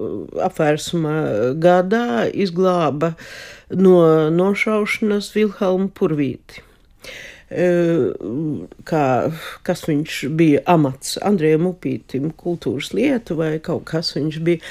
apvērsuma 0.42 1.14
gadā 1.62 2.26
izglāba 2.34 3.14
no 3.70 4.02
nošaušanas 4.34 5.30
Vilhelmu 5.36 5.92
Purvīti 5.94 6.66
kā, 7.52 9.06
kas 9.68 9.84
viņš 9.88 10.18
bija 10.40 10.62
amats 10.72 11.18
Andrejam 11.28 11.68
Upītim, 11.68 12.30
kultūras 12.38 12.92
lietu 12.96 13.36
vai 13.40 13.52
kaut 13.64 13.84
kas 13.92 14.14
viņš 14.16 14.40
bija. 14.46 14.64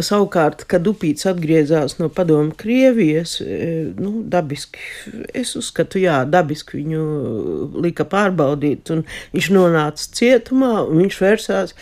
Savukārt, 0.00 0.64
kad 0.70 0.88
Upīts 0.88 1.28
atgriezās 1.28 1.98
no 2.00 2.08
padomu 2.08 2.54
Krievijas, 2.56 3.36
nu, 4.00 4.22
dabiski, 4.30 4.80
es 5.36 5.54
uzskatu, 5.60 6.00
jā, 6.00 6.22
dabiski 6.24 6.80
viņu 6.80 7.04
lika 7.84 8.08
pārbaudīt, 8.08 8.94
un 8.94 9.04
viņš 9.34 9.50
nonāca 9.52 10.12
cietumā, 10.16 10.76
un 10.88 11.04
viņš 11.04 11.20
vērsās 11.20 11.76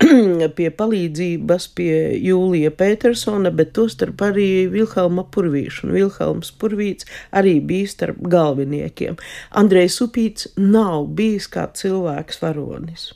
pie 0.56 0.70
palīdzības 0.72 1.68
pie 1.76 1.92
Jūlija 2.24 2.72
Petersona, 2.72 3.52
bet 3.54 3.74
tostarp 3.76 4.22
arī 4.24 4.66
Vilhelma 4.72 5.26
Purvīša. 5.34 5.86
Un 5.86 5.96
Vilhelms 5.98 6.52
Purvīts 6.60 7.08
arī 7.36 7.58
bija 7.60 7.92
starp 7.94 8.20
galveniekiem. 8.32 9.20
Andrejs 9.60 10.00
Upīts 10.06 10.52
nav 10.56 11.10
bijis 11.20 11.50
kā 11.52 11.68
cilvēks 11.76 12.40
varonis. 12.44 13.10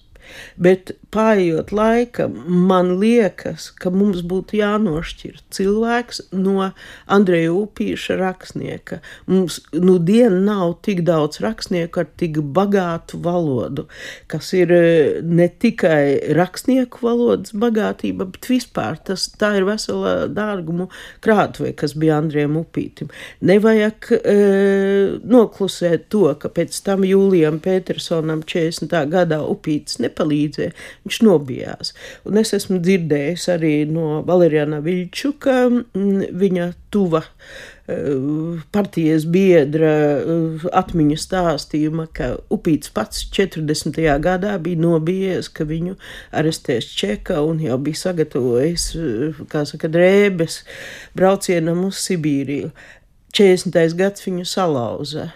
Bet 0.57 0.95
paiet 1.15 1.71
laikam, 1.75 2.35
man 2.69 2.97
liekas, 3.01 3.69
ka 3.79 3.93
mums 3.95 4.23
būtu 4.27 4.59
jānošķir 4.59 5.39
cilvēks 5.55 6.21
no 6.35 6.71
Andreja 7.07 7.53
Upīša 7.55 8.17
rakstnieka. 8.19 9.01
Mums 9.31 9.61
nu 9.75 9.97
diena 10.03 10.41
nav 10.45 10.77
tik 10.87 11.05
daudz 11.07 11.41
rakstnieku 11.45 12.03
ar 12.03 12.09
tik 12.21 12.41
bagātu 12.57 13.21
valodu, 13.25 13.87
kas 14.31 14.51
ir 14.57 14.73
e, 14.75 14.83
ne 15.23 15.49
tikai 15.49 16.35
rakstnieku 16.37 17.05
valodas 17.05 17.55
bagātība, 17.55 18.27
bet 18.35 18.51
vispār 18.51 18.99
tas 19.07 19.29
tā 19.39 19.55
ir 19.61 19.69
vesela 19.69 20.15
dārgumu 20.31 20.89
krātuve, 21.25 21.75
kas 21.79 21.95
bija 21.99 22.19
Andrejam 22.23 22.59
Upītim. 22.61 23.13
Nevajag 23.45 24.11
e, 24.19 24.37
noklusēt 25.25 26.09
to, 26.13 26.27
ka 26.41 26.51
pēc 26.55 26.81
tam 26.87 27.07
Jūlijam 27.07 27.61
Petersonam 27.65 28.43
40. 28.43 28.91
gadā 29.13 29.41
Upītis 29.47 30.01
ne 30.03 30.11
nepalīdzēja. 30.25 30.73
Viņš 31.05 31.21
nobijās. 31.25 31.93
Un 32.25 32.39
es 32.39 32.55
esmu 32.55 32.81
dzirdējis 32.83 33.49
arī 33.53 33.75
no 33.89 34.23
Valeriana 34.27 34.81
Viļčuka, 34.85 35.57
viņa 35.95 36.73
tuva 36.91 37.23
eh, 37.25 38.61
partijas 38.73 39.27
biedra 39.27 39.95
eh, 40.19 40.67
atmiņu 40.73 41.19
stāstījuma, 41.19 42.09
ka 42.13 42.37
Upīts 42.51 42.93
pats 42.95 43.27
40. 43.35 44.01
gadā 44.21 44.57
bija 44.59 44.81
nobijies, 44.81 45.49
ka 45.49 45.65
viņu 45.65 45.97
arestēs 46.33 46.91
Čeka 46.95 47.43
un 47.43 47.61
jau 47.61 47.79
bija 47.79 48.05
sagatavojis, 48.07 48.91
eh, 48.97 49.47
kā 49.49 49.65
saka, 49.67 49.89
drēbes 49.89 50.63
braucienam 51.15 51.87
uz 51.89 52.03
Sibīriju. 52.05 52.73
40. 53.35 53.97
gads 53.99 54.23
viņu 54.23 54.45
salauza. 54.47 55.33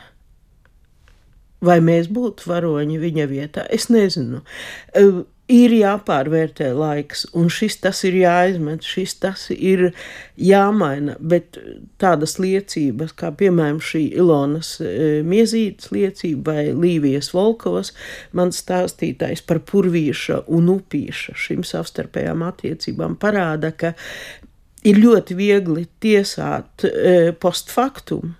Vai 1.64 1.80
mēs 1.82 2.06
būtu 2.14 2.46
varoņi 2.46 3.00
viņa 3.02 3.26
vietā? 3.26 3.66
Es 3.74 3.88
nezinu. 3.90 4.44
Ir 5.48 5.72
jāpārvērtē 5.72 6.66
laiks, 6.76 7.22
un 7.32 7.46
šis 7.48 7.78
tas 7.80 8.02
ir 8.04 8.18
jāizmet, 8.20 8.84
šis 8.84 9.14
tas 9.22 9.46
ir 9.54 9.86
jāmaina, 10.36 11.14
bet 11.18 11.56
tādas 11.98 12.36
liecības, 12.36 13.14
kā 13.16 13.30
piemēram 13.32 13.78
šī 13.80 14.02
Ilonas 14.20 14.74
Miezītas 15.24 15.88
liecība 15.94 16.52
vai 16.52 16.66
Līvijas 16.76 17.32
Volkovas, 17.32 17.94
man 18.36 18.52
stāstītājs 18.52 19.40
par 19.48 19.62
purvīša 19.64 20.42
un 20.52 20.68
upīša 20.74 21.34
šīm 21.46 21.64
savstarpējām 21.64 22.44
attiecībām 22.44 23.16
parāda, 23.16 23.72
ka 23.72 23.94
ir 24.84 25.00
ļoti 25.00 25.38
viegli 25.38 25.88
tiesāt 26.04 26.84
postfaktumu, 27.40 28.36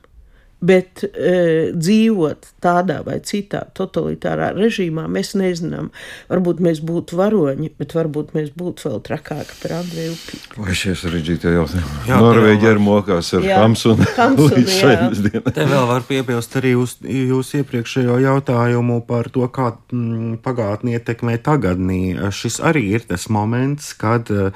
Bet 0.59 1.05
e, 1.07 1.71
dzīvot 1.71 2.49
tādā 2.65 2.99
vai 3.07 3.21
citā 3.23 3.61
totalitārā 3.79 4.49
režīmā, 4.57 5.05
mēs 5.11 5.37
nezinām. 5.39 5.93
Varbūt 6.31 6.63
mēs 6.65 6.81
būtu 6.83 7.19
varoņi, 7.21 7.71
bet 7.79 7.95
varbūt 7.95 8.33
mēs 8.35 8.51
būtu 8.59 8.89
vēl 8.89 8.99
trakāki 9.07 9.59
par 9.63 9.77
Andreju 9.79 10.17
Upīti. 10.17 10.59
Vai 10.59 10.75
šie 10.81 10.97
sarežģītie 10.99 11.55
jautājumi? 11.55 11.93
Norvēģi 12.11 12.71
ir 12.73 12.83
mokās 12.83 13.31
ar 13.39 13.47
Hamsunu 13.53 14.09
līdz 14.57 14.75
šeit 14.75 15.23
dienai. 15.29 15.55
Te 15.55 15.69
vēl 15.71 15.87
var 15.93 16.09
piebilst 16.09 16.59
arī 16.59 16.75
uz 16.81 16.97
jūsu 17.03 17.63
iepriekšējo 17.63 18.19
jautājumu 18.25 18.99
par 19.07 19.31
to, 19.35 19.47
kā 19.55 19.71
mm, 19.93 20.41
pagātni 20.43 20.99
ietekmē 20.99 21.39
tagadnī. 21.39 22.03
Šis 22.35 22.59
arī 22.67 22.89
ir 22.99 23.07
tas 23.07 23.31
moments, 23.31 23.95
kad 23.99 24.27
Uh, 24.29 24.53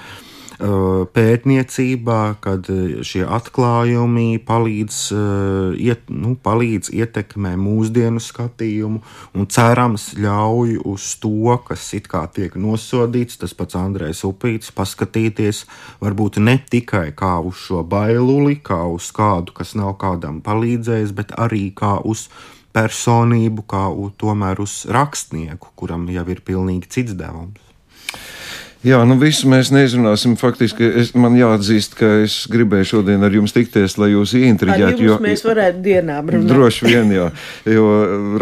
pētniecībā, 0.62 2.20
kad 2.44 2.68
uh, 2.70 3.00
šie 3.06 3.24
atklājumi 3.26 4.38
palīdz, 4.46 4.98
uh, 5.16 5.74
iet, 5.74 6.06
nu, 6.12 6.34
palīdz 6.38 6.92
ietekmē 6.94 7.54
mūsdienu 7.58 8.22
skatījumu 8.22 9.02
un 9.34 9.48
cerams 9.50 10.12
ļauj 10.18 10.78
uz 10.92 11.08
to, 11.22 11.56
kas 11.66 11.88
it 11.98 12.06
kā 12.12 12.24
tiek 12.30 12.54
nosodīts, 12.54 13.40
tas 13.42 13.56
pats 13.58 13.78
Andrejs 13.80 14.22
Upīts, 14.28 14.70
paskatīties 14.76 15.64
varbūt 16.02 16.38
ne 16.42 16.58
tikai 16.62 17.08
kā 17.18 17.34
uz 17.42 17.58
šo 17.66 17.82
bailuli, 17.82 18.60
kā 18.62 18.84
uz 18.86 19.10
kādu, 19.14 19.54
kas 19.56 19.74
nav 19.78 19.96
kādam 20.02 20.40
palīdzējis, 20.44 21.16
bet 21.16 21.34
arī 21.42 21.68
kā 21.74 21.96
uz 22.04 22.28
personību, 22.72 23.66
kā 23.68 23.88
u, 23.90 24.08
tomēr 24.16 24.62
uz 24.62 24.82
rakstnieku, 24.88 25.74
kuram 25.76 26.08
jau 26.12 26.24
ir 26.32 26.40
pilnīgi 26.46 26.90
cits 26.92 27.18
devums. 27.18 27.60
Jā, 28.82 28.98
nu 29.06 29.14
visu 29.14 29.46
mēs 29.46 29.68
neizrunāsim. 29.70 30.32
Faktiski 30.34 30.88
es, 30.98 31.12
man 31.14 31.36
jāatzīst, 31.38 31.92
ka 31.94 32.08
es 32.24 32.40
gribēju 32.50 32.88
šodien 32.96 33.22
ar 33.22 33.30
jums 33.30 33.54
tikties, 33.54 33.94
lai 34.00 34.08
jūs 34.10 34.32
ieintriģētu. 34.34 35.04
Jo 35.06 35.18
mēs 35.22 35.44
varētu 35.46 35.78
dienām 35.84 36.32
runāt. 36.34 36.50
Droši 36.50 36.88
vien, 36.88 37.12
jā. 37.14 37.28
Jo 37.70 37.84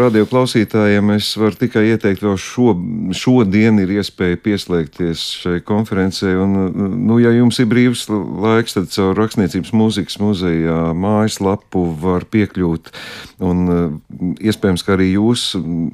radio 0.01 0.25
klausītājiem 0.25 1.13
es 1.13 1.29
varu 1.37 1.59
tikai 1.61 1.83
ieteikt 1.91 2.25
vēl 2.25 2.39
šo, 2.41 2.73
šodien 3.13 3.83
ir 3.83 3.93
iespēja 3.99 4.39
pieslēgties 4.41 5.27
šai 5.43 5.59
konferencē. 5.67 6.33
Un, 6.41 6.57
nu, 7.05 7.19
ja 7.21 7.35
jums 7.37 7.61
ir 7.61 7.69
brīvs 7.69 8.07
laiks, 8.09 8.79
tad 8.79 8.89
caur 8.95 9.13
Rakstniecības 9.21 9.75
mūzikas 9.77 10.17
muzeja 10.23 10.79
mājaslapu 10.97 11.85
var 12.01 12.25
piekļūt. 12.33 12.89
Un 13.45 13.69
iespējams, 14.41 14.87
ka 14.89 14.97
arī 14.97 15.11
jūs 15.19 15.51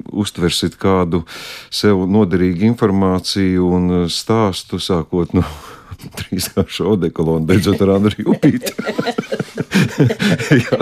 uztversit 0.08 0.80
kādu 0.80 1.26
sev 1.68 2.06
noderīgu 2.08 2.64
informāciju 2.72 3.68
un 3.76 3.94
stāstu 4.08 4.37
stāstu, 4.38 4.78
sākot 4.78 5.34
no 5.34 5.44
trīskārša 6.18 6.86
odekolona, 6.94 7.46
beidzot 7.48 7.80
ar 7.82 7.96
Andriju 7.98 8.36
Upīti. 8.36 8.74
jā, 10.62 10.78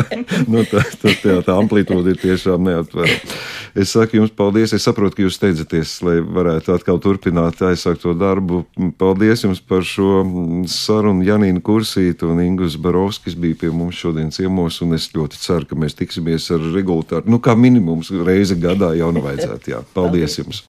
nu 0.51 0.65
tā, 0.69 0.83
tā, 1.01 1.13
tā, 1.23 1.37
tā 1.47 1.55
amplitūda 1.57 2.13
ir 2.13 2.19
tiešām 2.21 2.67
neatverama. 2.67 3.37
Es 3.77 3.93
saku 3.93 4.19
jums 4.19 4.33
paldies. 4.33 4.73
Es 4.77 4.87
saprotu, 4.89 5.19
ka 5.19 5.25
jūs 5.25 5.37
steidzaties, 5.37 5.91
lai 6.05 6.15
varētu 6.21 6.73
atkal 6.73 7.01
turpināt 7.05 7.61
aizsākt 7.65 8.01
to 8.05 8.15
darbu. 8.17 8.63
Paldies 9.01 9.45
jums 9.45 9.61
par 9.61 9.85
šo 9.85 10.23
sarunu. 10.73 11.25
Janīna 11.27 11.61
Kursīta 11.65 12.29
un 12.29 12.41
Ingus 12.45 12.79
Barovskis 12.81 13.37
bija 13.41 13.61
pie 13.65 13.73
mums 13.73 14.01
šodien 14.01 14.33
ciemos, 14.33 14.81
un 14.85 14.97
es 14.97 15.11
ļoti 15.17 15.41
ceru, 15.41 15.69
ka 15.69 15.81
mēs 15.81 15.97
tiksimies 15.99 16.49
ar 16.57 16.65
regulāru, 16.73 17.29
nu 17.29 17.41
kā 17.41 17.57
minimums 17.57 18.13
reizi 18.25 18.57
gadā 18.61 18.95
jau 18.97 19.13
nu 19.13 19.25
vajadzētu. 19.25 19.75
Jā. 19.75 19.85
Paldies 19.97 20.41
jums! 20.41 20.65